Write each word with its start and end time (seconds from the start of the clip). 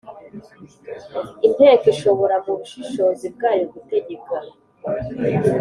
Inteko 1.47 1.83
ishobora 1.93 2.35
mu 2.45 2.53
bushishozi 2.59 3.25
bwayo 3.35 3.65
gutegeka 3.73 4.35